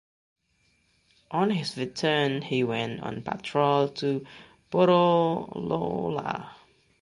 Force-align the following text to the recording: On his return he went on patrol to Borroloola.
On 1.29 1.51
his 1.51 1.77
return 1.77 2.41
he 2.41 2.63
went 2.63 3.01
on 3.01 3.21
patrol 3.21 3.87
to 3.89 4.25
Borroloola. 4.71 6.49